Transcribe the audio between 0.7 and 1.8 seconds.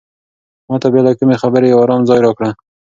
ته بې له کومې خبرې